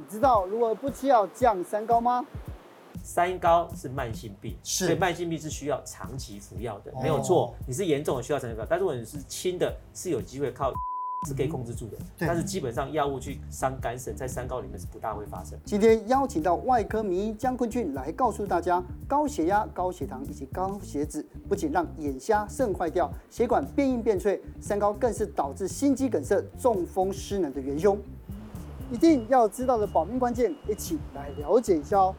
[0.00, 2.24] 你知道如何不吃药降三高吗？
[3.02, 7.54] 三高是慢性病，是所以慢性病是需要长期服药的，哦没有错。
[7.66, 10.72] 你是严重的需要长期服药，但如果你是轻的，是有机会靠
[11.28, 11.98] 是可以控制住的。
[12.16, 15.58] 对但是基本上药物去伤肝肾，在三高里面是不大会发生。
[15.66, 27.98] 今天邀请到外科名医江坤俊来告诉大家，高血压、高血糖以及高血脂不仅让眼瞎、肾坏掉，血管变硬变脆，三高更是导致心肌梗塞、中风失能的元凶。
[28.92, 32.14] 一定要知道的保命关键，一起来了解一下哦。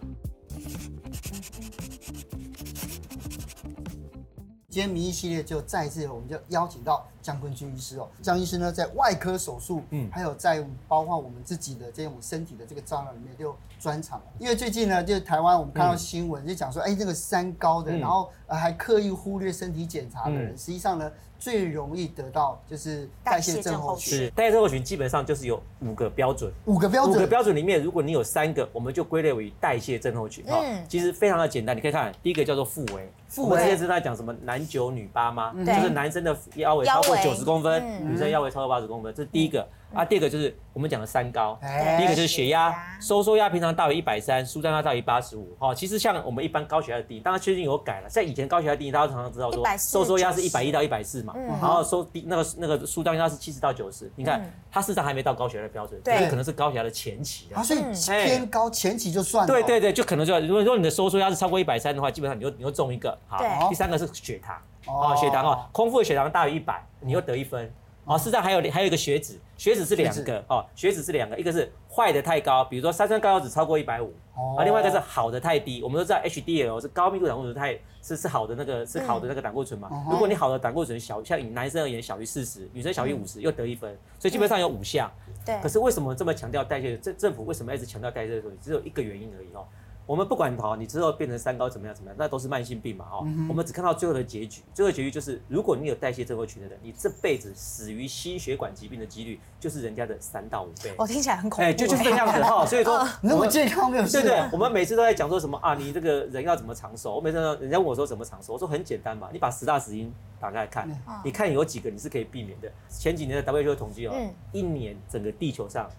[4.69, 8.07] 今天迷一系列就再次，我们就邀请到江坤军医师哦。
[8.21, 14.21] 江医师呢，在外科手术，嗯，还有在包括我们自己的这种身体的这个障碍里面都有专长。
[14.39, 24.17] 因为最近呢，就是台湾我们看到新闻，就讲说，哎，这个三高的，然后呃还刻意忽略身体检查的人，实际上呢，最容易得到就是代谢症候群。
[24.17, 30.43] 是代谢症候群基本上就是有五个标准，五个标准，五个标准里面，如果你有三个，我们就归类为代谢症候群。
[30.47, 33.09] 嗯，其实非常的简单，你可以看第一个叫做腹围。
[33.27, 35.53] 腹围之前是在讲什么男九女八吗？
[35.55, 39.67] 就是男生的腰围超过九十公分，女生腰围超过八十公分，这是第一个。
[39.93, 41.59] 啊，第二个就是我们讲的三高，
[41.97, 45.53] 第一个就是血压，收缩压平常大于一百三，舒张压大于八十五。
[45.59, 54.09] 哈，其实像我们一般高血压的定义，当然最近有改了，在以前高血压定义，大家常常知道说收缩压是一百一到一百四嘛，然后收低那个那个舒张压是七十到九十。
[54.15, 57.81] 你看，它事实上还没到高血压的标准，对，可能是高血压的前期啊，所以
[58.23, 59.53] 偏高前期就算了。
[59.53, 63.17] 对对对，就可能就如果说你的收缩压是超过一百三的话，基本上你就你就中一个。
[63.27, 64.55] 好，第三个是血糖，
[64.87, 67.69] 哦，血糖哦，空腹的血糖大于一百，你又得一分。
[68.03, 74.11] 哦，事实上还有还有一个血脂，血脂是两个哦，血脂是两个，一个是坏的太高，比如说三酸甘油酯超过一百五，
[74.57, 85.07] 啊，另外一个是好的太低，我们都知道 HDL 是高密度胆固醇太是是好的那个是好的那个胆固醇嘛，如果你好的胆固醇小，像以男生而言小于四十，女生小于五十，又得一分，所以基本上有五项。
[85.45, 85.55] 对。
[85.61, 86.97] 可是为什么这么强调代谢？
[86.97, 89.63] 政政府为什么一直强调代谢只有一个原因而已哦。
[90.11, 93.19] 我们不管哈，你之后变成三高怎么样怎么样，那都是慢性病嘛哈。
[93.47, 100.93] 我们只看到最后的结局，最后结局就是，如果你有代谢症候群的人，你这辈子死于心血管疾病的几率就是人家的三到五倍。
[100.97, 101.63] 我听起来很恐怖。
[101.63, 102.65] 哎，就就是这样子哈。
[102.67, 104.21] 所以说，那么健康没有事。
[104.21, 105.75] 对对，我们每次都在讲说什么啊？
[105.75, 107.15] 你这个人要怎么长寿？
[107.15, 110.89] 我每次人家问我说怎么长寿，我说很简单嘛，你把十大死因打开来看，
[111.23, 112.69] 你看有几个你是可以避免的。
[112.89, 114.13] 前几年的 WHO 统计哦，
[114.51, 115.89] 一年整个地球上。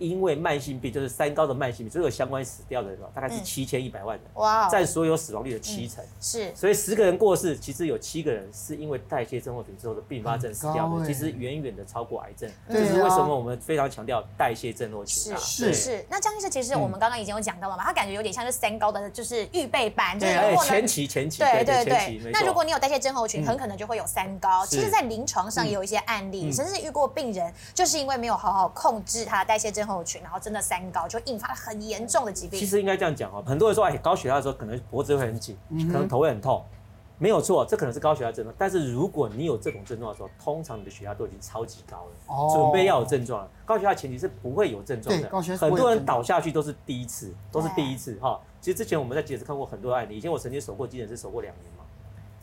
[0.00, 6.02] 因为慢性病就是三高的慢性病，所有相关死掉的人大概是七千一百万人，哇，占所有死亡率的七成。
[6.20, 12.50] 是，所以十个人过世，其实有七个人是因为代谢症候群之后的并发症死掉的，其实远远的超过癌症。
[12.68, 15.36] 这是为什么我们非常强调代谢症候群。
[15.36, 16.04] 是是是。
[16.08, 20.34] 那江医生，其实我们刚刚已经有讲到了嘛，他感觉有点像是三高的就是预备班，就是
[20.66, 21.38] 前期前期。
[21.38, 22.30] 对对对。
[22.32, 24.64] 那如果你有代谢症候群，很可能就会有三高。
[24.64, 29.86] 其实，在临床上也有一些案例，甚至遇过病人就是因为没有好好控制他的代谢症
[30.22, 30.60] 然后真的。
[30.70, 32.60] 三高就引发了很严重的疾病。
[32.60, 35.56] 其实应该这样讲哦，很多人说，哎，高血压的时候可能脖子会很紧，
[35.90, 36.62] 可能头会很痛，
[37.18, 38.54] 没有错，这可能是高血压症状。
[38.58, 43.50] 但是如果你有这种症状的时候，通常你的血压都已经超级高了，准备要有症状了。
[43.64, 48.38] 高血压前提是不会有症状的，很多人倒下去都是第一次，都是第一次哈。
[48.60, 51.84] 其实之前我们在急诊室看过很多案例，以前我曾经守过急诊室守过两年嘛。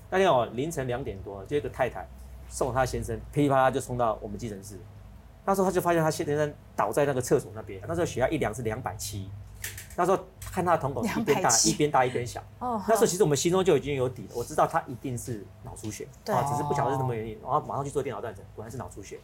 [0.10, 2.06] 那天哦，凌晨两点多，就一个太太
[2.50, 4.78] 送她先生噼里啪啦就冲到我们急诊室。
[5.48, 9.32] 那时候他就发现他先生倒在那个厕所那边，那时候血压一量是两百七，
[9.96, 19.18] 那时候看他的瞳孔一边大一边大一边小，哦，那时候其实我们心中就已经有底了，我知道他一定是脑出血，啊，只是不晓得是什么原因，然后马上去做电脑断层，果然是脑出血。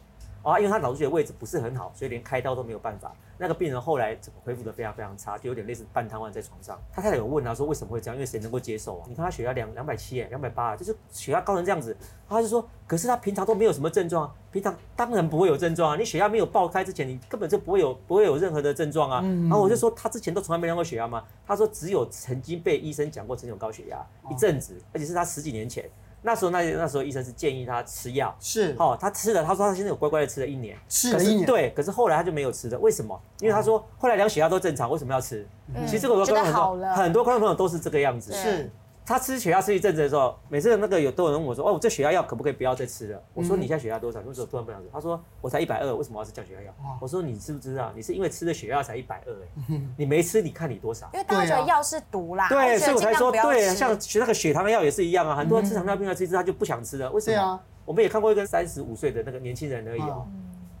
[0.44, 3.12] 啊，因为他脑出血的位置不是很好，所以连开刀都没有办法。
[3.36, 6.78] 那个病人后来恢复得非常非常差，就有点类似半瘫痪在床上。
[6.92, 8.14] 他太太有问他说为什么会这样？
[8.14, 9.06] 因为谁能够接受啊？
[9.08, 11.96] 你看他血压两两百七，两百八，就是血压高成这样子。
[12.28, 15.96] 他就说，可是他平常都没有什么症状啊，平常当然不会有症状啊。
[15.96, 19.20] 你血压没有爆开之前，你根本就不会有不会有任何的症状啊。
[19.22, 21.24] 然后我就说，他之前都从来没量过血压吗？
[21.46, 25.90] 他说只有曾经被医生讲过曾经有高血压一阵子，而且是他十几年前。
[26.26, 33.20] 那时候，那那时候医生是建议他吃药，是，哦，他吃了，他说他现在有乖乖的吃了一年，吃了一年，对，可是后来他就没有吃的，为什么？
[33.40, 35.46] 因为他说后来量血压都正常，为什么要吃？
[35.74, 38.70] 嗯、其实这个我说很多很多观众朋友都是这个样子，是。
[39.06, 44.88] 他吃血压吃一阵子的时候，每次那个有都有人问我说：“哦，我这血压药可不可以不要再吃了？”我说：“你现在血压多少？”为什么突然不想吃？
[44.90, 47.92] 他说：“我才一百二，为什么要吃降血压药？”我说：“你知不知道？
[47.94, 51.10] 你是因为吃的血压才一百二哎，你没吃，你看你多少？
[51.12, 52.48] 因为大家觉得药是毒啦。
[52.48, 57.60] 对，所以我才说，对，像学那个血糖药也是一样啊，很多人吃糖尿病要吃一次他就不想吃了，为什么？
[57.84, 60.26] 我们也看过一个三十五岁的那个年轻人而已哦，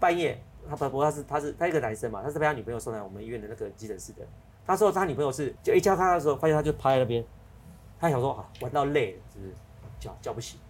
[0.00, 4.22] 半夜他不不他是他是他一个男生嘛，他是被他女朋友送来我们医院的那个急诊室的。
[4.66, 7.22] 他说他女朋友是就一叫他的时候，发现他就趴在那边。
[8.04, 9.54] 他想说啊，玩到累了，是不是
[9.98, 10.60] 叫叫不醒，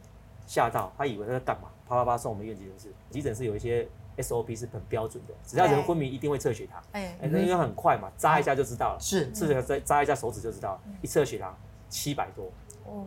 [0.46, 2.94] 吓到他以为他在干嘛，啪啪啪送我们医院急诊室。
[3.10, 3.88] 急诊室有一些
[4.18, 11.52] SOP 是很标准的，只要人昏迷一定会测血糖，哎，那应该很快嘛，扎一下就知道了，是，刺一下扎一下手指就知道了，一测血糖
[11.88, 12.52] 七百多，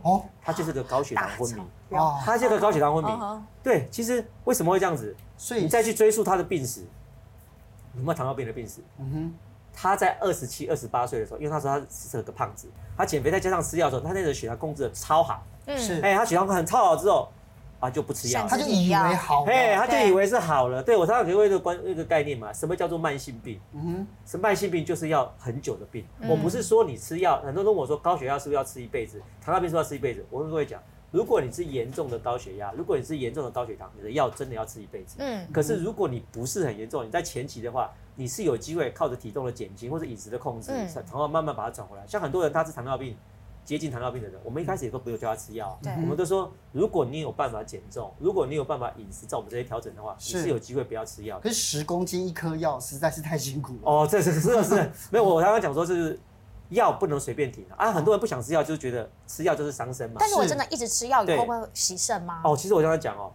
[0.04, 5.16] 哦，他就是个高血糖昏迷，哦，他是个高血糖昏迷，对，其实为什么会这样子？
[5.38, 6.82] 所以你再去追溯他的病史，
[7.94, 8.82] 有没有糖尿病的病史？
[8.98, 9.34] 嗯哼，
[9.80, 17.30] 他在二十七、二十八岁的时候，因为那时候他是个胖子，他减肥再加上吃药的时候，他那时候血糖控制的超好，嗯，是，哎，他血糖很超好之后。
[17.80, 20.82] 啊，就不吃药，他就以为好，嘿，他就以为是好了。
[20.82, 23.62] 对，我常常给各位一个观一个概念嘛，什么叫做慢性病？
[23.72, 26.04] 嗯哼，是慢性病就是要很久的病。
[26.28, 29.22] 我不是说你吃药，很多人问我说高血压是不是要吃一辈子？
[29.40, 30.26] 糖尿病是不是要吃一辈子？
[30.32, 30.82] 我跟各位讲，
[31.12, 35.18] 如果你是严重的高血压，如果你是严重的高血糖，你的药真的要吃一辈子。
[35.20, 42.06] 嗯，可是如果你不是很严重，你在前期的话，你是有机会靠着体重的减轻或者饮食的控制，然后慢慢把它转回来。
[42.06, 43.16] 像很多人他是糖尿病。
[43.64, 51.38] 接近糖尿病的人，我们一开始也都不用叫他吃药，对我们都说，如果你有办法减重，如果你有办法饮食照我们这些调整的话，是你是有机会不要吃药。
[51.42, 53.80] 可是十公斤一颗药实在是太辛苦了。
[53.84, 56.18] 哦，这是是是， 没有，我刚刚讲说就是
[56.70, 60.16] 药不能随便停啊，很多人不想吃药，就是觉得吃药就是伤身嘛。
[60.18, 62.40] 但是我真的一直吃药以后会洗肾吗？
[62.46, 63.34] 哦，其实我刚才讲哦。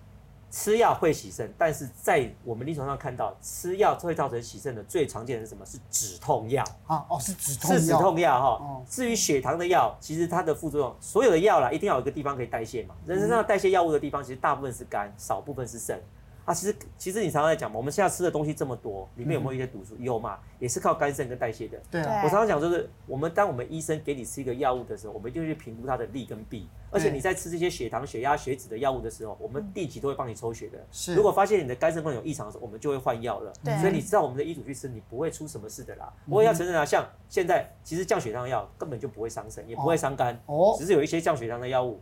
[0.53, 5.65] 吃药会洗肾，但是在我们临床上看到，吃药会造成洗肾的最常见的是什么？
[5.65, 7.07] 是止痛药啊？
[7.09, 7.79] 哦，是止痛药。
[7.79, 8.49] 是止痛药哈。
[8.63, 8.85] 哦。
[8.87, 12.95] 至于血糖的药，其实它的副作用，所有的药啦，一定要有一个地方可以代谢嘛。
[13.07, 15.99] 人身上代谢药物的地方，其实大部分是肝，少部分是肾。
[16.45, 19.97] 啊，其实其实你常常在讲嘛，我们现在吃的东西这么多，里面有没有一些毒素？
[19.99, 21.81] 有嘛，也是靠肝肾跟代谢的。
[21.91, 22.23] 对啊。
[22.25, 26.69] 我常常讲就是，我们当我们医生给你吃一个药物的时候，我们一定会去评估它的利跟弊。
[26.91, 30.79] 而且你在吃这些血糖、血压、血脂的药物的时候，我们定期都会帮你抽血的。
[30.91, 31.15] 是。
[31.15, 33.53] 如果发现你的肝肾功能有异常的时候，我们就会换药了。
[33.65, 33.75] 对。
[33.79, 36.13] 所以你知道我们的医嘱去吃，你不会出什么事的啦。
[36.29, 40.39] 我也要承认啊，像现在其实降血糖的药根本就不会伤肾，也不会伤肝。
[40.47, 40.75] 哦。
[40.77, 42.01] 只是有一些降血糖的药物。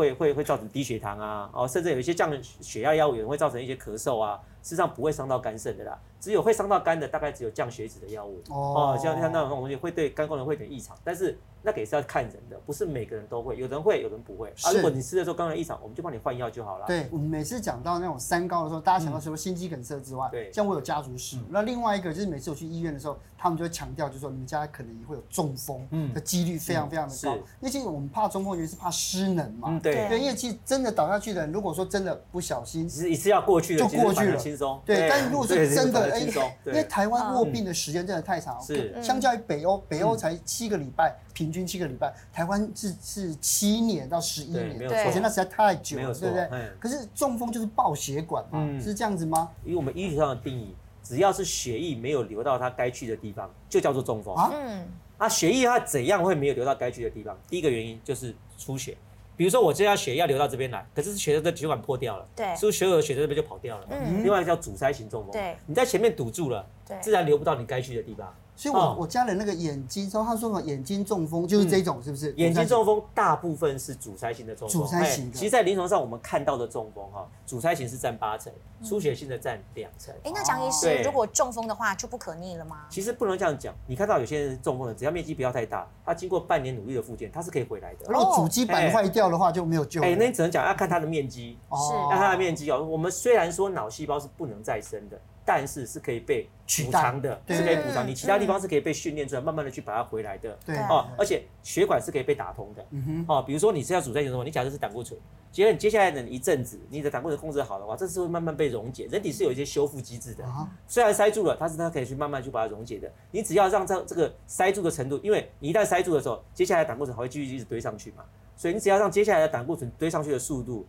[0.00, 11.38] 会会会造成低血糖啊，哦，甚至有一些降血压药物也会造成一些咳嗽啊，事实上不会伤到肝肾的啦，只有会伤到肝的大概只有降血脂的药物哦，像像那种东西会对肝功能会有点异常，但是。
[11.62, 14.48] 那个也是要看人的，不是每个人都会，有人会，有人不会。
[14.62, 16.86] 啊，如果你吃的时候刚刚异常，我们就帮你换药就好了。
[16.86, 21.36] 对，我们每次讲到那种三高的时候，大家想到除了心肌梗塞之外，对，像我有家族史。
[21.36, 27.34] 嗯、那另外一个就是每次我去医院的时候，他们就会强调，就是说你们家可能也会有中风的几率非常非常的高。
[27.34, 29.68] 因为其实我们怕中风，原因是怕失能嘛。
[29.68, 30.08] 嗯，对。
[30.08, 34.80] 对，因为其实真的倒下去的人，如果说真的不小心，其实一次要过去了，就过去了，轻松。
[34.86, 36.20] 对，但是如果是真的，哎，
[36.66, 41.14] 因为台湾卧病的时间真的太长，是相较于北欧，北欧才七个礼拜。
[41.32, 46.48] 平均七个礼拜，台湾是是七年到十一年，我觉得那实在太久了，对不对？
[46.78, 49.50] 可是中风就是爆血管嘛，是这样子吗？
[49.64, 54.50] 以我们医学上的定义，只要是血液没有流到它该去的地方，就叫做中风啊。
[54.52, 54.86] 嗯，
[55.16, 57.34] 啊，血液它怎样会没有流到该去的地方？
[57.48, 58.94] 第一个原因就是出血。
[59.40, 63.86] 比如说我这要血要流到这边来，可是血的血管破掉了，对，所以所有的血在这边就跑掉了。
[63.88, 68.34] 嗯，另外叫阻塞型中风，对，你在前面堵住了，对，自然流不到你该去的地方。
[68.60, 72.30] 所以我，我我家人那个眼睛，说他说什么眼睛中风就是这种，是不是？
[72.36, 74.82] 眼睛中风大部分是阻塞型的中风。
[74.82, 75.38] 阻塞型的。
[75.38, 78.52] 其实，在临床上我们看到的中风哈，阻塞型是占八成，
[78.84, 80.14] 出血性的占两成。
[80.24, 82.84] 哎，那蒋医师，如果中风的话就不可逆了吗？
[82.90, 83.74] 其实不能这样讲。
[83.86, 88.04] 你看到有些人中风了，只要面积不要太大，他经过半年努力的复健，他是可以回来的。
[88.10, 90.02] 如果主机板坏掉的话就没有救。
[90.02, 92.84] 哎，那你只能讲要看他的面积，是，要他的面积哦。
[92.84, 95.18] 我们虽然说脑细胞是不能再生的。
[95.52, 96.48] 但是是可以被
[96.84, 98.06] 补偿的，是可以补偿。
[98.06, 100.56] 你其他地方是可以被训练出来，慢慢的去把它回来的。
[100.64, 102.86] 对哦，而且血管是可以被打通的。
[102.90, 103.24] 嗯哼。
[103.26, 105.18] 哦，比如说你是要阻塞性什么，你假设是胆固醇，
[105.50, 109.08] 结果你接下来的一阵子，你的胆固醇控制好的话，这是会慢慢被溶解。
[109.10, 110.44] 人体是有一些修复机制的。
[110.86, 113.12] 虽然塞住了，但是它可以去慢慢去把它溶解的。
[113.32, 118.22] 你只要让这这个塞住的程度，因为你一旦塞住的时候，接下来胆固醇还会继续一直堆上去嘛。
[118.54, 120.86] 所以你只要让接下来的胆固醇堆上去的速度。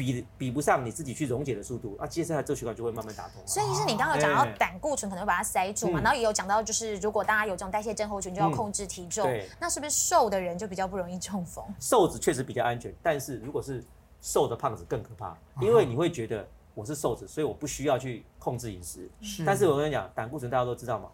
[0.00, 3.42] 比比不上你自己去溶解的速度，啊，接下来这血管就会慢慢打通。
[3.46, 9.30] 所以其实你刚刚有讲到胆固醇可能会把它塞住嘛，然后也有讲到就是如果大家有这种代谢症候群，就要控制体重。
[9.60, 11.62] 那是不是瘦的人就比较不容易中风？
[11.78, 13.84] 瘦子确实比较安全，但是如果是
[14.22, 19.10] 瘦的胖子更可怕，因为你会觉得我是瘦子，所以我不需要去控制饮食。
[19.20, 19.44] 是。
[19.44, 21.08] 但是我跟你讲，胆固醇大家都知道嘛，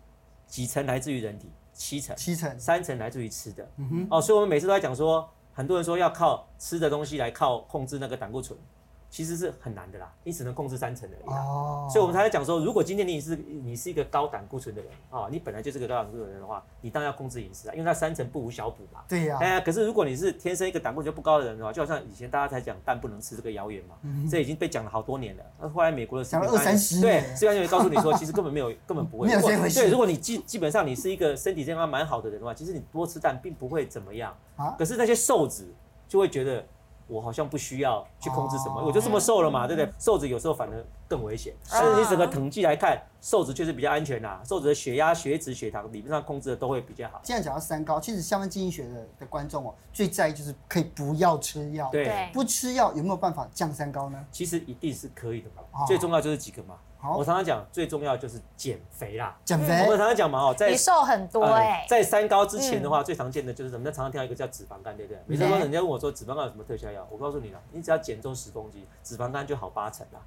[0.47, 1.51] 几成来自于人体？
[1.73, 2.15] 七成。
[2.17, 2.59] 七成。
[2.61, 3.69] 三成来自于吃的。
[3.79, 4.07] 嗯哼。
[4.11, 8.59] 哦，所以我们每次都在讲说，很多人说要靠吃的东西来靠控制那个胆固醇。
[9.09, 11.35] 其实是很难的啦，你只能控制三成而已。
[11.35, 19.01] 哦，所以我们才在讲说，如果今天你是你是一个高胆固醇的人啊，你本来就是个高胆固醇的人的话，你当然要控制饮食啊，因为它三成不无小补嘛。
[19.09, 19.39] 对呀。
[19.41, 23.95] 哎呀，可是如果你是天生一个胆固醇不高的人的话，就好像以前大家才讲蛋不能吃这个谣言嘛，
[24.31, 25.43] 这已经被讲了好多年了。
[25.61, 29.29] 那后来美国的讲了二三十年，对，虽然就会告诉你说，其实根本没有，根本不会。
[29.29, 29.81] 没有这回事。
[29.81, 34.37] 对，如果你基基本上你是一个身体健康蛮好的人的话，其实你多吃蛋并不会怎么样。
[34.57, 34.75] 啊。
[34.79, 35.73] 可是那些瘦子
[36.07, 36.63] 就会觉得。
[37.09, 39.93] 我好像不需要去控制什么，我就这么瘦了嘛，对不对？
[39.99, 41.55] 瘦子有时候反而更危险。
[41.71, 44.43] 但是你整个统计来看，瘦子确实比较安全啦。
[44.45, 47.21] 瘦子的血压、血脂、血糖理论上控制的都会比较好。
[47.23, 51.89] 现在讲到三高，其实相关经济学的的观众哦，最在意就是可以不要吃药。
[51.91, 54.25] 对，不吃药有没有办法降三高呢？
[54.33, 55.85] 其实一定是可以的嘛。
[55.87, 56.75] 最重要就是几个嘛。
[57.15, 59.37] 我常常讲，最重要就是减肥啦。
[59.45, 59.83] 减肥。
[59.83, 61.85] 我们常常讲嘛，哦，在你瘦很多哎。
[61.89, 63.85] 在三高之前的话，最常见的就是什么？
[63.85, 65.21] 常常听到一个叫脂肪肝，对不对？
[65.27, 70.21] 每次说人家问我说脂肪肝有什么特效药，我告诉你了，你只要减重十公斤，脂肪肝就好八成啦，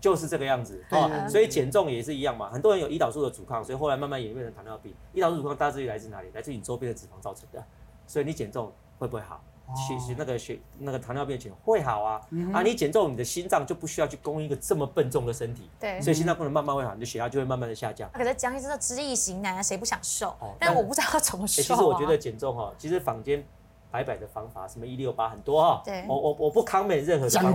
[0.00, 0.82] 就是这个样子。
[0.90, 2.50] 哦，所以减重也是一样嘛。
[2.50, 4.94] 很多人有胰岛素的阻抗，所以后来慢慢演变成糖尿病。
[5.14, 6.30] 胰岛素阻抗大致于来自哪里？
[6.34, 7.64] 来自于你周边的脂肪造成的。
[8.06, 9.42] 所以你减重会不会好？
[9.74, 12.20] 血血那个血那个糖尿病的会好啊，
[12.52, 18.08] 啊你减重，你的心脏就不需要去供应一个这么笨重的身体，对，所以心脏功能慢慢会好，你的血压就会慢慢的下降。
[18.12, 20.32] 可是江医生的知易行难啊，谁不想瘦？
[20.58, 21.62] 但我不知道要怎么瘦。
[21.62, 23.44] 其实我觉得减重哈，其实坊间
[23.90, 27.50] 摆摆的方法，什么一六八很多哈，对，我我我不抗美任何的方法，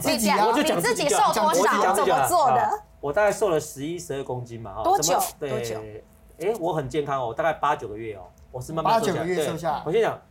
[0.47, 2.83] 我就讲自己瘦多少，怎么做的。
[2.99, 5.17] 我大概瘦了十一十二公斤嘛，哈，多久？
[5.39, 5.79] 多久？
[6.39, 9.07] 哎，我很健康哦，大概八九个月哦，我是慢慢瘦
[9.57, 9.83] 下来。
[9.85, 10.21] 我先讲。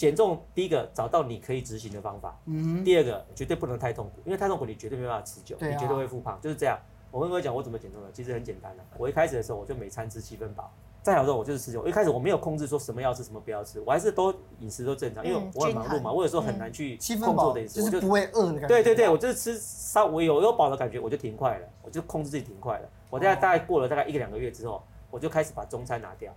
[0.00, 6.78] 减重第一个找到你可以执行的方法，嗯，第二个绝对不能太痛苦，因为太痛苦你绝对没办法持久，你绝对会复胖，就是这样。
[7.10, 8.82] 我跟各位讲我怎么减重的，其实很简单的。
[8.96, 11.86] 我一开始的时候我就每餐吃七分饱，再好之后我就是吃酒。
[11.86, 18.68] 一开始我没有控制说什么要吃什么不要吃，我还是都饮食都正常，因为我很忙碌嘛，我有时候很难去控制我的饮食，就是不会饿的感觉。
[18.68, 22.88] 对对对，我就是吃稍微有有饱的感觉我就停快了，我就控制自己停快了。
[23.10, 26.32] 我大概大概过了大概一个两个月之后，我就开始把中餐拿掉。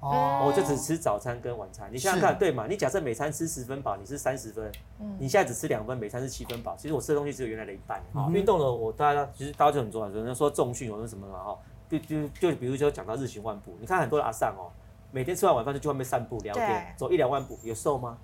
[0.00, 1.88] 哦，我就只吃早餐跟晚餐。
[1.92, 2.66] 你想想看，对嘛？
[2.68, 4.70] 你假设每餐吃十分饱，你是三十分，
[5.18, 6.76] 你现在只吃两分，每餐是七分饱。
[6.76, 8.00] 其实我吃的东西只有原来的一半。
[8.14, 10.08] 啊，运动呢，我大家其实大家就很重要。
[10.08, 11.42] 有人说重训，有人什么嘛？
[11.42, 14.70] 哈，就就就比如说讲到日行万步，你看很多的阿桑哦，
[15.10, 18.16] 每天吃完晚饭就去外面散步聊天，走一两万步，有瘦吗？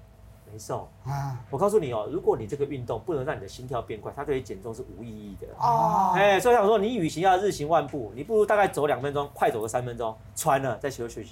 [0.53, 0.89] 没瘦。
[1.05, 5.49] 啊，我告诉你哦，如果你这个运动不能让你的心跳变快，它对于减重是无意义的。
[5.59, 11.27] 哦，哎，所以想说，你与其要日行万步，你不如大概走两分钟，快走个三分钟，穿了再休息。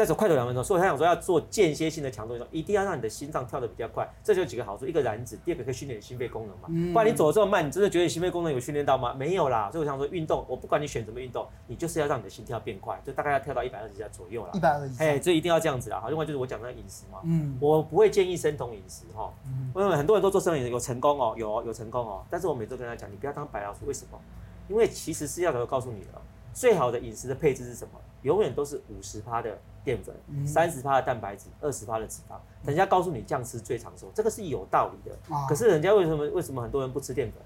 [0.00, 4.10] 再走快走两分钟，所以他想说要做间歇性的强度运动，一定要让你的心脏跳得比较快。
[4.24, 6.92] 这就有几个好处：一个燃脂，第二个可以训练你心肺功能嘛。
[6.94, 9.12] 不然你走得这么慢，你真的觉得你心肺功能有训练到吗？
[9.12, 9.68] 没有啦。
[9.70, 14.52] 所以我想说，运动我不管你选什么运动，你就是要让你的心跳变快，就大概要跳到一百二十下左右啦。
[14.54, 15.02] 一百二十。
[15.02, 16.00] 哎，这一定要这样子啦。
[16.00, 19.30] 好，另外就是我讲那个饮食嘛，嗯，我不会建议生酮饮食哈，
[19.76, 22.24] 因为很多人都做生酮饮食有成功哦，有有成功哦。
[22.30, 24.18] 但是我每次都跟他讲，你不要当白老鼠，为什么？
[24.66, 26.22] 因为其实是要告诉你了，
[26.54, 28.00] 最好的饮食的配置是什么？
[28.22, 29.58] 永远都是五十趴的。
[29.84, 30.14] 淀粉，
[30.46, 32.34] 三十趴的蛋白质，二十趴的脂肪。
[32.64, 35.16] 人家告诉你这样吃最长寿，这个是有道理的。
[35.48, 37.40] 可是人家为什么为什么很多人不吃淀粉？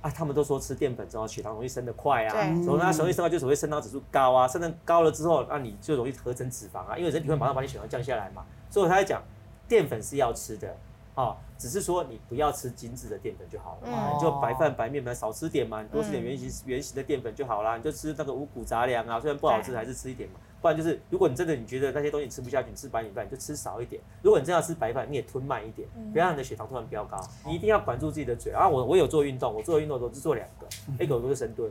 [0.00, 2.32] 啊，他们都说吃淀粉之后血糖容易升得快啊，
[2.64, 8.44] 所以那容易升高就所谓升糖指数高啊，升得高了之后，那你就容易合成脂肪啊，因为人体会马上把你血糖降下来嘛。
[8.70, 9.22] 所以他在讲，
[9.66, 10.76] 淀粉是要吃的。
[11.14, 17.76] 啊，只是说你不要吃精致的淀粉就好了，嗯、你就白饭白面嘛，少吃点嘛，你多吃点原型原型的淀粉就好啦。
[17.76, 20.38] 你就吃那个五谷杂粮啊，虽然不好吃，还是吃一点嘛。
[20.60, 24.02] 不然就是，如果你真的你觉得那些东西你吃不下去，你吃白米饭你就吃少一点。
[24.22, 27.16] 如果你真要吃白饭，你也吞慢一点，不要让你的血糖突然飙高。
[27.46, 28.68] 你一定要管住自己的嘴啊！
[28.68, 30.66] 我我有做运动，我做运动的时候只做两个，
[31.04, 31.70] 一个都是深蹲，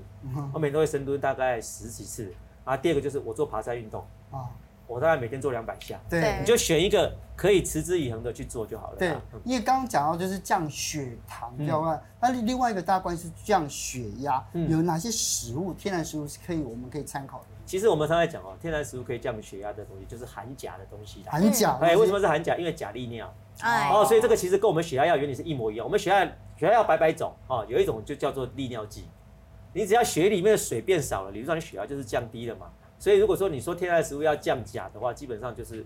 [0.53, 2.32] 我每天都会深蹲大概十几次。
[2.63, 4.50] 啊，第二个就是我做爬山运动啊。
[4.88, 8.98] 我大概每天做两百下，对，你就选一个可以持之以恒的去做就好了。
[8.98, 9.13] 对，
[9.44, 12.00] 因为刚刚讲到就是降血糖，知道吗？
[12.22, 17.46] 那另外一个大关是降血压，有哪些食物，天然食物是可以我们可以参考的？
[17.65, 21.22] 其实我们常在讲哦，天然食物可以降血压的东西就是含钾的东西。
[21.27, 22.56] 含钾，哎，为什么是含钾？
[22.56, 23.32] 因为钾利尿。
[23.91, 25.86] 哦，所以这个其实跟我们血压药原理是一模一样。
[25.86, 26.24] 我们血压
[26.56, 29.06] 血压药百百种哦，有一种就叫做利尿剂，
[29.74, 32.67] 你只要血里面的水变少了，理论上你血压就是降低了嘛。
[33.00, 35.86] 所以如果说你说天然食物要降钾的话，基本上就是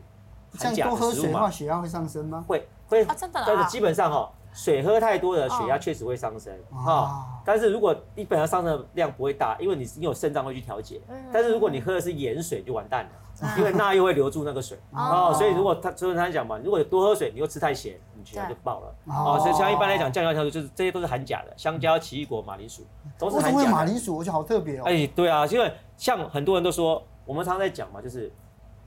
[0.57, 0.99] 含钾的食物嘛。
[0.99, 2.43] 多喝水的话，血压会上升吗？
[2.47, 3.45] 会会啊，真的啊。
[3.47, 7.41] 但是基本上哈，水喝太多的血压确实会上升哈。
[7.45, 11.01] 但是如果你本来上升的量不会大，因为你你有肾脏会去调节。
[11.33, 15.33] 但是如果你喝的是盐水，就完蛋了，因为钠又会留住那个水哦。
[15.37, 19.39] 所以如果他所以他讲嘛，如果多喝水，你又吃太咸，你血压就爆了哦。
[19.39, 22.85] 所以像一般来讲，降血压调就是这些都是含钾的，香蕉、奇异果、马铃薯
[23.17, 23.69] 都是含钾。
[23.71, 24.83] 马铃薯我觉得好特别哦。
[24.85, 25.71] 哎，对啊，因为。
[26.01, 28.31] 像很多人都说，我们常常在讲嘛，就是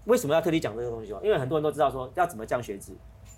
[0.06, 1.21] 为什么要特地讲这个东西哦？
[1.23, 2.90] 因为很多人都知道说要怎么降血脂，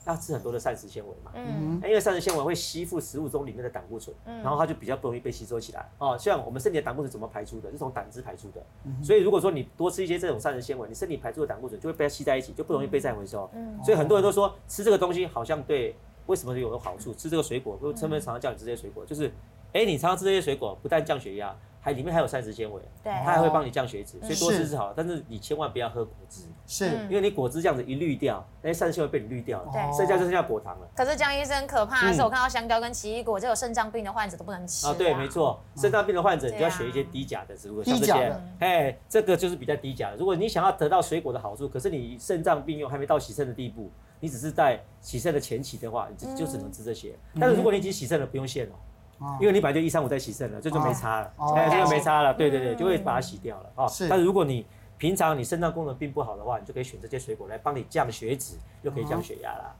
[0.06, 1.30] 要吃很多的膳食纤维嘛。
[1.34, 1.78] 嗯。
[1.84, 5.86] 因为膳食纤维会吸附食物中里面的胆固醇，然后它就比较不容易被吸收起来。
[5.98, 7.70] 哦，像我们身体的胆固醇怎么排出的？
[7.70, 8.64] 是从胆汁排出的。
[9.04, 13.46] 所以如果说你多吃一些这种膳食纤维，你身体排出的胆固醇就会被它吸在一起，就不容易被再回收。
[13.52, 13.78] 嗯。
[13.84, 17.12] 所以很多人都说吃这个东西好像对，为什么有个好处？
[17.12, 19.04] 吃这个水果，为什么常常叫你吃这些水果？
[19.04, 19.30] 就是，
[19.74, 21.54] 哎，你常常吃这些水果，不但降血压。
[21.86, 30.88] 还里面还有膳食纤维，对，它还会帮你降血脂，所以多吃是好，但是你千万不要喝果汁，是，嗯因为你果汁这样子一滤掉，那些膳食纤维被你滤掉了，对剩下就剩下果糖了。
[30.96, 40.16] 可是江医生可怕的是，嗯我看到香蕉跟奇异果，这有肾脏病的患者都不能吃啊，对，没错，肾脏病的患者，你就要选一些低钾的植物，低钾像这些的，哎，这个就是比较低钾的。
[40.16, 43.88] 如果你想要得到水果的好处，可是你肾脏病又还没到洗肾的地步，
[44.18, 47.14] 你只是在洗肾的前期的话，你就就只能吃这些。
[47.38, 48.74] 但是如果你已经洗肾了，不用限哦。
[49.18, 53.88] 哦因为你本来就一三五在洗肾了，这就没差了，哦哎，这就没差了，对对对，嗯就会把它洗掉了啊。
[53.88, 54.66] 是但是如果你
[54.98, 59.76] 平常你肾脏功能并不好的话，你就可以选这些水果来帮你降血脂，又可以降血压啦。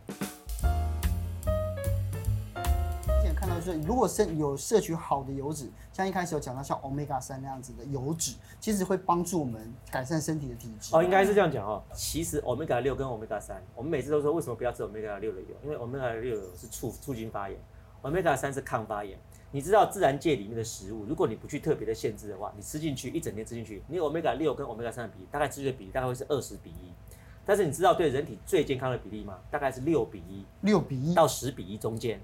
[3.07, 10.95] 之前看到就是，如果摄有摄取好的油脂，像一开始有讲到像 omega 三那样子的油脂，其实会帮助我们改善身体的体质。
[10.95, 11.83] 哦，应该是这样讲哦。
[11.95, 15.57] 其实 omega 六跟 omega 三，我们每次都说为什么不要吃 omega 六的油？
[15.65, 17.59] 因为 omega 六是促促进发炎
[18.07, 19.19] ，omega 三是抗发炎。
[19.51, 26.93] 你知道自然界里面的食物，如果你不去特别的限制的话，你吃进去一整天吃进去，你 omega 六跟 omega 三的比例大概吃去的比例大概会是二十比一。
[27.45, 29.39] 但是你知道对人体最健康的比例吗？
[29.51, 32.21] 大概是六比一六比一到十比一中间。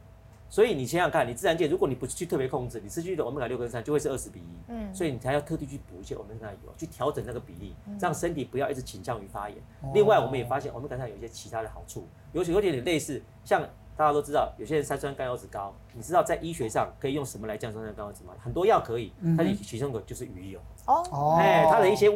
[0.51, 4.73] 所以你想想看，你自然界如果你不去特别控制，你吃进去的 omega 六跟三就会是二十比一。
[4.73, 9.57] 嗯所以你才要特地去补一些 omega 油，去调整那个比例，让身体不要一直倾向于发炎。
[9.81, 13.67] 哦另外，我们也发现 omega 三有一些其他的好处，尤其有点点类似，像
[14.03, 18.35] 大家都知道，有些人三酸甘油脂高，你知道在医学上可以用什么来降三酸甘油脂吗？
[18.43, 20.59] 很多药可以，但是其中一个就是鱼油。
[20.87, 22.11] 哦，哦哎，它的一些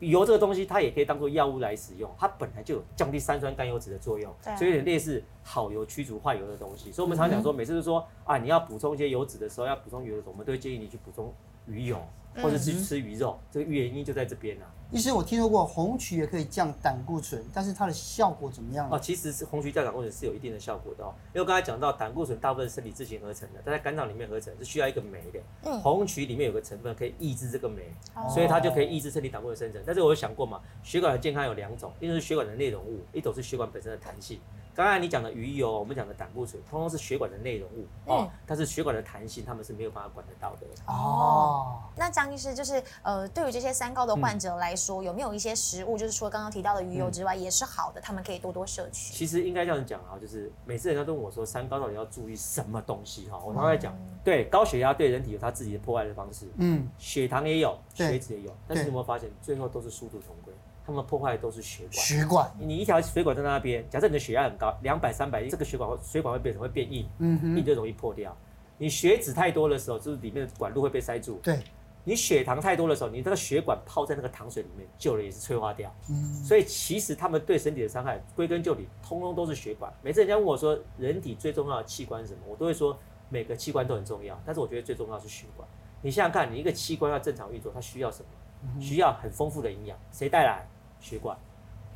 [0.00, 6.90] 油这个东西，它也可以当做药物来使用，它本来就有降低三酸甘油脂的作用，对所以有点类似好油驱逐坏油的东西。
[6.90, 11.32] 所以我们常讲说，每次都说啊，你要补充一些油脂的时候，要补充油脂，我们都会建议你去补充
[11.66, 11.96] 鱼油，
[12.36, 14.66] 或者是去吃鱼肉，这个原因就在这边啊。
[14.90, 18.96] 医师，我听说过红曲也可以降胆固醇，但是它的效果怎么样呢？
[18.96, 25.38] 哦，其实是红曲降胆固醇是有一定的效果的哦，因为刚才讲到胆固醇大部分是身体自行合成的，它在肝脏里面合成是需要一个酶的。
[25.64, 27.82] 嗯红曲里面有个成分可以抑制这个酶，
[28.14, 29.82] 哦所以它就可以抑制身体胆固醇生成。
[29.84, 34.40] 但是我有想过嘛，血管的健康有两种，一种是血管的内容物，一种是血管本身的弹性。
[34.78, 40.66] 刚才你讲的鱼油，我们讲的胆固醇，通通是血管的内容物哦，嗯但是血管的弹性他们是没有办法管得到的。
[40.86, 49.12] 哦，那张医师就是呃，对于这些三高的患者来说，有没有一些食物，就是除了刚刚提到的鱼油之外，也是好的，他们可以多多摄取？
[49.12, 60.54] 其实应该这样讲啊，就是每次人家都问我说三高到底要注意什么东西哈，我常常在讲，对高血压对人体有它自己的破坏的方式，嗯，血糖也有，血脂也有，但是你有没有发现最后都是殊途同归，
[60.88, 61.92] 他们破坏的都是血管。
[61.92, 68.34] 血管，你一条水管在那边，假设你的血压很高，两百、三百，这个血管会血管会变成会变硬，嗯哼，硬就容易破掉。
[68.78, 71.38] 你血脂太多的时候，就是里面的管路会被塞住。
[71.42, 71.60] 对，
[72.04, 75.94] 你血糖太多的时候，你这个血管泡在那个糖水里面，久了也是催化掉。
[76.08, 79.92] 嗯，所以其实他们对身体的伤害，归根究底，通通都是血管。
[80.00, 82.98] 每次人家问我说，人体最重要的器官是什么，我都会说
[83.28, 85.68] 每个器官都很重要，但是我觉得最重要是血管。
[86.00, 88.80] 你想想看，你一个器官要正常运作，它需要什么？
[88.80, 90.66] 需要很丰富的营养，谁带来？
[91.00, 91.36] 血管。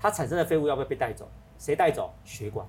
[0.01, 1.29] 它产生的废物要不要被带走？
[1.59, 2.12] 谁带走？
[2.25, 2.67] 血管。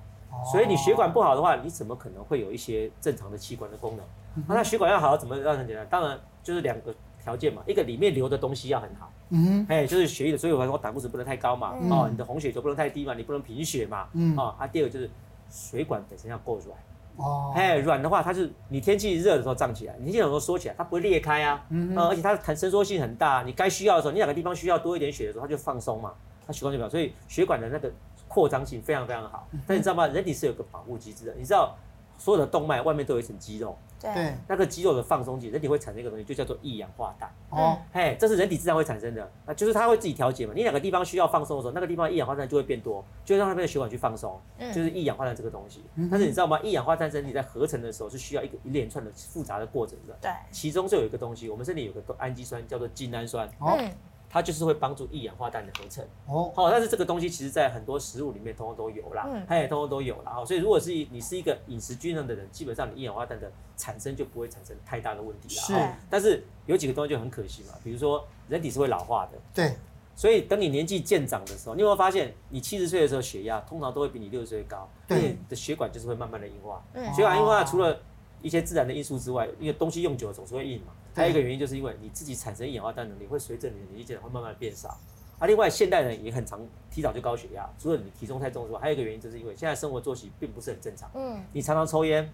[0.50, 4.04] 所以你血管不好的话，你怎么可能会有一些正常的器官的功能？
[4.48, 5.86] 那它血管要好，怎么让很简单？
[5.88, 6.92] 当然就是两个
[7.22, 15.08] 条件嘛，一个里面流的东西要很好，嗯哎，就是血液的，所以我说胆固醇不能太高嘛，嗯哦，你的红血球不能太低嘛，你不能贫血嘛，嗯哦，啊，第二个就是
[15.48, 26.12] 水管本身要够软，哼，哦，哎，软的话，它是你天气热的时候胀起来，你天气冷的时候缩起来，它不会裂开啊，嗯呃而且它的弹伸缩性很大，你该需要的时候，你哪个地方需要多一点血的时候，它就放松嘛，
[26.46, 27.90] 它血管就表，所以血管的那个
[28.26, 29.46] 扩张性非常非常好。
[29.66, 30.06] 但你知道吗？
[30.08, 31.76] 人体是有个保护机制的，你知道
[32.18, 37.14] 所有的动脉外面都有一层肌肉，对，那个肌肉的放松剂，人体会产生一个东西，就叫做一氧化。
[37.18, 37.30] 氮。
[37.50, 40.52] 哦，嘿，这是人体自然会产生的，那就是它会自己调节嘛。
[40.54, 44.72] 你哪个地方需要放松的时候，那个地方一氧化氮就会变多，就会让那边的血管去放松，嗯。
[44.72, 45.84] 就是一氧化氮这个东西。
[46.10, 46.58] 但是你知道吗？
[46.62, 53.90] 一氧化氮身体在合成的时候是需要一个一连串的复杂的过程的，对，其中就有一个东西，我们身体有个氨基酸叫做精氨酸，哦，嗯，
[54.34, 56.04] 它就是会帮助一氧化氮的合成。
[56.26, 60.32] 哦，好，但是这个东西其实在很多食物里面通通都有啦，嗯嘿，通通都有啦。
[60.34, 65.62] 好，所以如果是你是一个饮食均衡的人，基本上你一氧化氮的产生就不会产生太大的问题啦。
[65.62, 69.76] 是但是有几个东西就很可惜嘛，比如说人体是会老化的，对，
[70.16, 76.84] 所以等你年纪渐长的时候，你有没有发现，你七十岁的时候血压通常都会比你六十岁高，对因为你的血管就是会慢慢的硬化。
[76.94, 77.96] 嗯血管硬化除了
[78.42, 80.92] 一些自然的因素之外，因为东西用久了总是会硬嘛。
[81.14, 84.98] 对还有一个原因就是因为你自己产生一氧化氮能力会随着你的年纪渐长会慢慢变少。
[85.38, 91.10] 啊，另外现代人也很常提早就高血压，除了你体重太重之外，还有一个原因就是因为现在生活作息并不是很正常。
[91.14, 92.30] 嗯，你常常抽烟，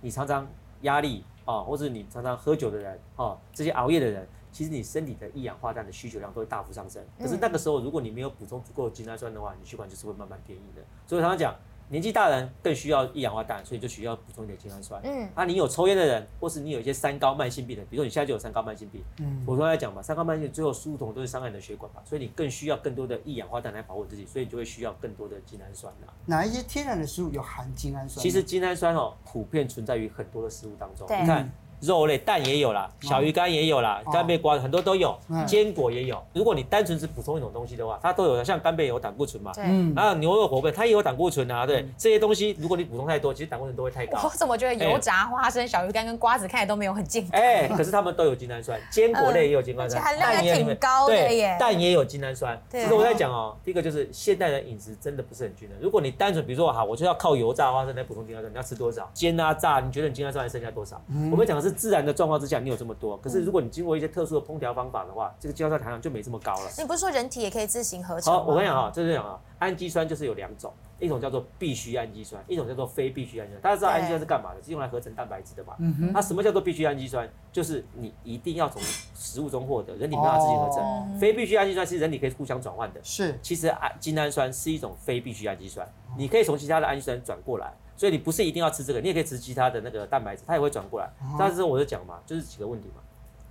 [0.00, 0.46] 你常常
[0.80, 7.00] 压力啊，或者你常常喝酒的人啊，这些熬夜的人，其实你身体的一氧化氮的需求量都会大幅上升。
[7.20, 10.82] 可是那个时候，如果你没有补充足够的精氨酸的话，你血管就是会慢慢变硬的。
[11.06, 11.54] 所以我常常讲，
[11.90, 15.00] 年纪大的人更需要一氧化氮，所以就需要补充一点精氨酸。
[15.04, 26.14] 嗯，啊，你有抽烟的人，或是你有一些三高慢性病的，比如说你现在就有三高慢性病，嗯，我刚才讲嘛，三高慢性病最后输通都是伤害你的血管嘛，所以你更需要更多的一氧化氮来保护自己，所以你就会需要更多的精氨酸啦。
[26.26, 28.22] 哪一些天然的食物有含精氨酸？
[28.22, 31.50] 其实精氨酸哦，普遍存在于很多的食物当中，你看。
[31.80, 36.22] 肉类蛋也有啦，小鱼干也有啦，干贝瓜很多都有，坚果也有。
[36.32, 44.20] 如果你单纯只补充一种东西的话，它都有的，像干贝有胆固醇嘛，嗯，然后牛肉火贝它也有胆固醇啊，对，这些东西如果你补充太多，其实胆固醇都会太高。
[44.22, 47.40] 我怎么觉得油炸花生、小鱼干跟瓜子看起来都没有很健康？
[47.40, 51.56] 哎，可是它们都有精氨酸， 坚果类也有精氨酸，含量还挺高的耶。
[51.58, 52.60] 蛋也有精氨酸。
[52.70, 55.78] 其实我在讲哦，第一个就是现代人饮食真的不是很均衡。
[55.80, 59.08] 如果你单纯比如说哈，我就要靠油炸花生来补充精氨酸，你要吃多少？
[59.14, 61.00] 煎啊炸，你觉得你精氨酸还剩下多少？
[61.30, 62.60] 我们讲的是自然的状况之下。
[62.60, 66.70] 你有这么多，可是如果你经过一些特殊的烹调方法的话，这个精氨酸含量就没这么高了。
[66.76, 68.30] 你不是说人体也可以自行合成？
[68.30, 73.62] 好，我跟你讲啊，就是这样啊，氨基酸就是有两种，一种叫做必需氨基酸，一种叫做非必需氨基酸。
[73.62, 74.62] 大家知道氨基酸是干嘛的？
[74.62, 75.74] 是用来合成蛋白质的嘛？
[75.78, 76.12] 嗯哼。
[76.12, 77.26] 那什么叫做必需氨基酸？
[77.50, 78.82] 就是你一定要从
[79.14, 80.82] 食物中获得，人体没办法自行合成。
[80.82, 83.00] 哦、非必需氨基酸其实人体可以互相转换的。
[83.02, 83.38] 是。
[83.40, 87.72] 其实氨精氨酸是一种非必需氨基酸，你可以从其他的氨基酸转过来。
[88.00, 91.06] 所以你不是一定要吃这个，你也可以吃其他的那个蛋白质，它也会转过来。
[91.20, 93.02] 哦、但是我就讲嘛，就是几个问题嘛。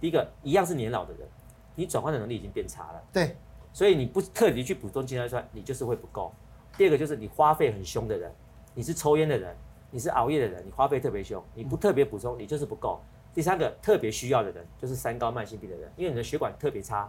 [0.02, 1.28] 第一个，一样是年老的人，
[1.76, 3.04] 你转换的能力已经变差了。
[3.14, 3.38] 对，
[3.72, 6.34] 所以你不特地去补充精氨酸，你就是会不够。
[6.76, 8.34] 第二个就是你花费很凶的人，
[8.74, 9.56] 你是抽烟的人，
[9.92, 13.00] 你是熬夜的人，你花费特别凶，你不特别补充，你就是不够。
[13.36, 17.08] 第三个，特别需要的人就是三高慢性病的人，因为你的血管特别差，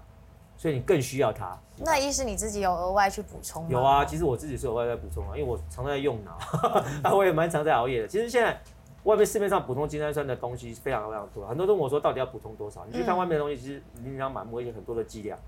[0.60, 1.58] 所以你更需要它。
[1.78, 3.68] 那意思你自己有额外去补充吗？
[3.70, 6.36] 有啊，其实我自己是有额外在补充啊，因为我常在用脑，
[7.02, 8.06] 啊，我也蛮常在熬夜的。
[8.06, 8.60] 其实现在。
[9.04, 12.84] 外面市面上补充精氨酸的东西非常非常多，很多人问我说到底要补充多少？
[12.86, 15.38] 你去看外面的东西，其实琳琅满目，一些很多的剂量。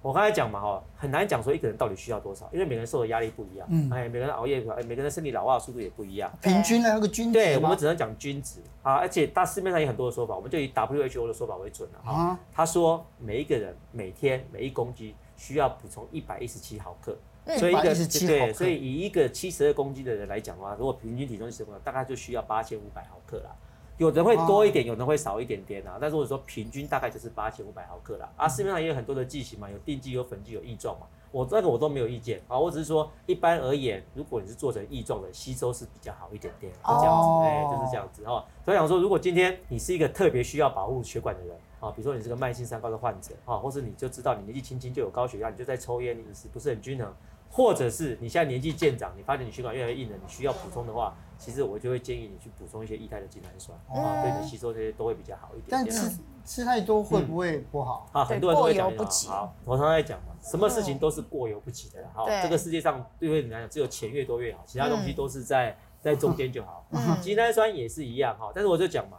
[0.00, 6.32] 我刚才讲嘛，哈，很难讲说一个人到底需要多少，因为每个人受的压力不一样，嗯，哎，每个人熬夜，哎，每个人身体老化的速度也不一样。
[6.40, 12.38] 平均的那个均值，对，我们只能讲均值啊，而且大市面上有很多的说法，我们就以 WHO 的说法为准了哈。
[12.52, 17.16] 他说每一个人每天每一公斤需要补充一百一十七毫克。
[17.56, 23.50] 所以一个对，所以以一个七十二公斤的人来讲的话，如果平均体重是什么，大概就需要八千五百毫克啦。
[23.98, 25.98] 有人会多一点，有人会少一点点啊。
[26.00, 28.28] 但是我说平均大概就是八千五百毫克啦。
[28.36, 31.06] 啊，市面上也有很多的剂型嘛，有定剂、有粉剂、有异状嘛。
[31.30, 38.42] 我这个我都没有意见啊，我只是说一般而言，如果你是做成异状的，吸收是比较好一点点，就这样子，哎，就是这样子哈。
[38.64, 47.12] 所以想说，如果今天你是一个特别需要保护血管的人啊，比如说你是个慢性三高的患者啊，或是你就知道你年纪轻轻就有高血压，你就在抽烟，你饮食不是很均衡。
[47.50, 55.66] 或者是你现在年纪渐长，你发现你血管越来越硬了，你需要补充的话，其实我就会建议你去补充一些液态的精氨酸，啊，对你吸收这些都会比较好一点。
[55.70, 58.08] 但吃吃太多会不会不好？
[58.12, 58.90] 啊，很多人都会讲，
[59.28, 66.86] 好，我常常在讲嘛，什么事情都是过犹不及的，好，这个世界上对你来讲只有钱越多越好，其他东西都是在在中间就好。
[67.20, 69.18] 精氨酸也是一样哈，但是我就讲嘛。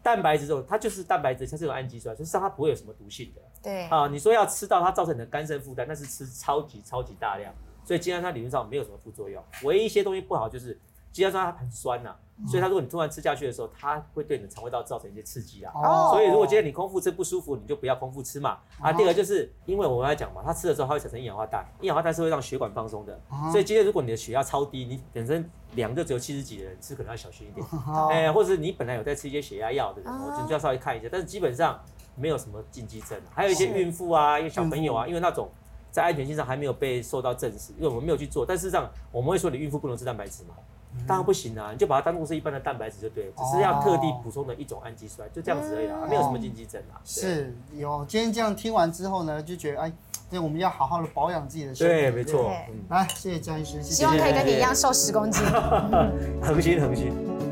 [0.00, 3.42] 蛋白质这种，它就是蛋白质，它是有氨基酸，就是它不会有什么毒性的。
[3.62, 7.52] 对啊，你说要吃到它造成你的肝肾负担，那是吃超级超级大量，
[7.84, 9.42] 所以精氨酸理论上没有什么副作用。
[9.64, 10.78] 唯一一些东西不好就是
[11.10, 12.16] 精氨酸它很酸呐、啊，
[12.46, 15.72] 所以它如果你突然吃下去的时候，它会对你的肠胃道造成一些刺激啊。
[15.74, 16.10] 哦。
[16.12, 18.58] 所以如果今天你空腹吃不舒服，你就不要空腹吃嘛。
[18.80, 23.18] 啊，第二个就是因为我刚才讲嘛，它吃的时候它会产生一氧化氮，一氧化氮是会让血管放松的。
[23.50, 27.66] 所以今天如果你的血压超低，你本身量就只有七十几的人吃可能要小心一点。
[28.10, 31.08] 哎、欸，或者是你本来有在吃一些血压药的人，我就要稍微看一下。
[31.10, 31.82] 但是基本上
[32.18, 35.48] 没有什么禁忌症，还有一些孕妇啊，一些小朋友啊，因为那种
[35.90, 38.44] 在安全性上还没有被受到证实，因为我们没有去做。
[38.46, 40.54] 但事实上我们会说你孕妇不能吃蛋白质嘛。
[41.06, 46.96] 当然不行啊，你就把它当做是一般的蛋白质就对了，只是要特地补充的一种氨基酸，就这样子而已啊，没有什么禁忌症啊。
[47.04, 49.92] 是有，今天这样听完之后呢，就觉得哎，
[50.30, 51.92] 那我们要好好的保养自己的身体。
[51.92, 52.50] 对，没错。
[52.88, 55.44] 来，谢谢江医师，希望可以跟你一样瘦十公斤。
[56.42, 57.47] 恒 心恒心。